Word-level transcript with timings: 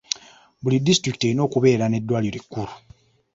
Buli 0.61 0.77
disitulikiti 0.85 1.25
erina 1.29 1.41
okubeera 1.47 1.85
n'eddwaliro 1.89 2.37
ekkulu. 2.41 2.73